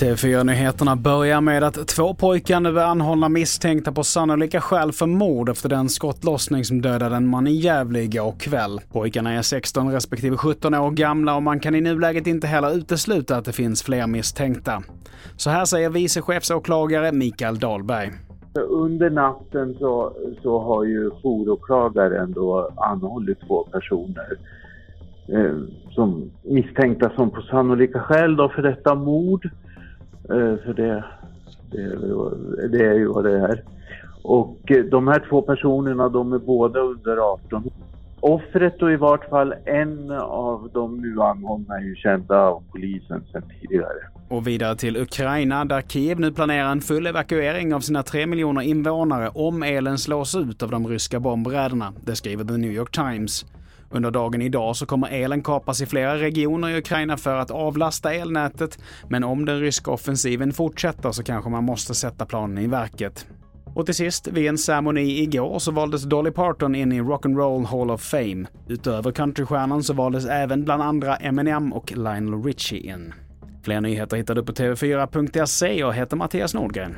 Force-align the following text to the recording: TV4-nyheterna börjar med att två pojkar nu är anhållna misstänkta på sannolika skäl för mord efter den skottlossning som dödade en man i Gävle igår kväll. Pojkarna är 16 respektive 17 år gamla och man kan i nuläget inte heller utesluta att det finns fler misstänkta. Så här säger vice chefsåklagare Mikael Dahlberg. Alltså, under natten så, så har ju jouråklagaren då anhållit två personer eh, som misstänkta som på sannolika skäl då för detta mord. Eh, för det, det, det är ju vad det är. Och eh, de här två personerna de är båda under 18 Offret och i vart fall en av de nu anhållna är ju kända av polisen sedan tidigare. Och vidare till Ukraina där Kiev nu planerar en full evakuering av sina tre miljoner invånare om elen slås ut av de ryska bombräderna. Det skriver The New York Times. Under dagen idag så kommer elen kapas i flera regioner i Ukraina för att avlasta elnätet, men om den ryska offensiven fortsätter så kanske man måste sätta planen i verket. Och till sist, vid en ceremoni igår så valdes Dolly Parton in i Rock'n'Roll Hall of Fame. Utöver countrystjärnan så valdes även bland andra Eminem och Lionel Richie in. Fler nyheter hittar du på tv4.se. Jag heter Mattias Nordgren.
TV4-nyheterna 0.00 0.96
börjar 0.96 1.40
med 1.40 1.62
att 1.62 1.88
två 1.88 2.14
pojkar 2.14 2.60
nu 2.60 2.80
är 2.80 2.84
anhållna 2.84 3.28
misstänkta 3.28 3.92
på 3.92 4.04
sannolika 4.04 4.60
skäl 4.60 4.92
för 4.92 5.06
mord 5.06 5.48
efter 5.48 5.68
den 5.68 5.88
skottlossning 5.88 6.64
som 6.64 6.82
dödade 6.82 7.16
en 7.16 7.26
man 7.26 7.46
i 7.46 7.52
Gävle 7.52 8.02
igår 8.02 8.34
kväll. 8.38 8.80
Pojkarna 8.92 9.32
är 9.32 9.42
16 9.42 9.92
respektive 9.92 10.36
17 10.36 10.74
år 10.74 10.90
gamla 10.90 11.36
och 11.36 11.42
man 11.42 11.60
kan 11.60 11.74
i 11.74 11.80
nuläget 11.80 12.26
inte 12.26 12.46
heller 12.46 12.74
utesluta 12.74 13.36
att 13.36 13.44
det 13.44 13.52
finns 13.52 13.82
fler 13.82 14.06
misstänkta. 14.06 14.82
Så 15.36 15.50
här 15.50 15.64
säger 15.64 15.90
vice 15.90 16.22
chefsåklagare 16.22 17.12
Mikael 17.12 17.58
Dahlberg. 17.58 18.29
Alltså, 18.52 18.74
under 18.74 19.10
natten 19.10 19.74
så, 19.78 20.12
så 20.42 20.58
har 20.58 20.84
ju 20.84 21.10
jouråklagaren 21.22 22.32
då 22.32 22.70
anhållit 22.76 23.40
två 23.40 23.64
personer 23.64 24.38
eh, 25.28 25.56
som 25.90 26.30
misstänkta 26.42 27.10
som 27.10 27.30
på 27.30 27.42
sannolika 27.42 28.00
skäl 28.00 28.36
då 28.36 28.48
för 28.48 28.62
detta 28.62 28.94
mord. 28.94 29.50
Eh, 30.24 30.56
för 30.56 30.74
det, 30.74 31.04
det, 31.70 32.68
det 32.68 32.86
är 32.86 32.94
ju 32.94 33.06
vad 33.06 33.24
det 33.24 33.38
är. 33.38 33.62
Och 34.22 34.70
eh, 34.70 34.84
de 34.84 35.08
här 35.08 35.24
två 35.28 35.42
personerna 35.42 36.08
de 36.08 36.32
är 36.32 36.38
båda 36.38 36.80
under 36.80 37.16
18 37.16 37.70
Offret 38.20 38.82
och 38.82 38.92
i 38.92 38.96
vart 38.96 39.28
fall 39.28 39.54
en 39.64 40.10
av 40.20 40.70
de 40.74 41.00
nu 41.00 41.22
anhållna 41.22 41.74
är 41.74 41.82
ju 41.82 41.96
kända 41.96 42.38
av 42.38 42.62
polisen 42.72 43.24
sedan 43.32 43.42
tidigare. 43.60 43.98
Och 44.28 44.46
vidare 44.46 44.76
till 44.76 44.96
Ukraina 44.96 45.64
där 45.64 45.82
Kiev 45.82 46.20
nu 46.20 46.32
planerar 46.32 46.72
en 46.72 46.80
full 46.80 47.06
evakuering 47.06 47.74
av 47.74 47.80
sina 47.80 48.02
tre 48.02 48.26
miljoner 48.26 48.62
invånare 48.62 49.28
om 49.28 49.62
elen 49.62 49.98
slås 49.98 50.34
ut 50.34 50.62
av 50.62 50.70
de 50.70 50.88
ryska 50.88 51.20
bombräderna. 51.20 51.92
Det 52.04 52.16
skriver 52.16 52.44
The 52.44 52.56
New 52.56 52.72
York 52.72 52.90
Times. 52.90 53.46
Under 53.90 54.10
dagen 54.10 54.42
idag 54.42 54.76
så 54.76 54.86
kommer 54.86 55.08
elen 55.08 55.42
kapas 55.42 55.80
i 55.82 55.86
flera 55.86 56.16
regioner 56.16 56.68
i 56.68 56.78
Ukraina 56.78 57.16
för 57.16 57.36
att 57.36 57.50
avlasta 57.50 58.14
elnätet, 58.14 58.78
men 59.08 59.24
om 59.24 59.44
den 59.44 59.60
ryska 59.60 59.90
offensiven 59.90 60.52
fortsätter 60.52 61.12
så 61.12 61.22
kanske 61.22 61.50
man 61.50 61.64
måste 61.64 61.94
sätta 61.94 62.26
planen 62.26 62.58
i 62.58 62.66
verket. 62.66 63.26
Och 63.74 63.86
till 63.86 63.94
sist, 63.94 64.28
vid 64.28 64.46
en 64.46 64.58
ceremoni 64.58 65.22
igår 65.22 65.58
så 65.58 65.72
valdes 65.72 66.02
Dolly 66.02 66.30
Parton 66.30 66.74
in 66.74 66.92
i 66.92 67.00
Rock'n'Roll 67.00 67.66
Hall 67.66 67.90
of 67.90 68.00
Fame. 68.02 68.46
Utöver 68.68 69.12
countrystjärnan 69.12 69.82
så 69.82 69.92
valdes 69.94 70.26
även 70.26 70.64
bland 70.64 70.82
andra 70.82 71.16
Eminem 71.16 71.72
och 71.72 71.92
Lionel 71.92 72.42
Richie 72.42 72.94
in. 72.94 73.14
Fler 73.64 73.80
nyheter 73.80 74.16
hittar 74.16 74.34
du 74.34 74.44
på 74.44 74.52
tv4.se. 74.52 75.78
Jag 75.78 75.92
heter 75.92 76.16
Mattias 76.16 76.54
Nordgren. 76.54 76.96